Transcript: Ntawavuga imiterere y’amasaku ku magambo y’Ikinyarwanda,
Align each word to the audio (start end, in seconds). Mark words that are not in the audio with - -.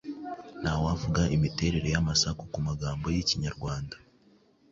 Ntawavuga 0.61 1.21
imiterere 1.35 1.87
y’amasaku 1.93 2.43
ku 2.51 2.59
magambo 2.67 3.05
y’Ikinyarwanda, 3.15 3.95